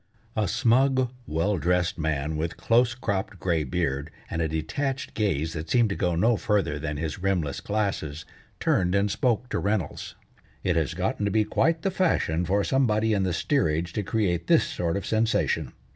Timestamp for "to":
5.89-5.95, 9.49-9.59, 11.25-11.29, 13.93-14.01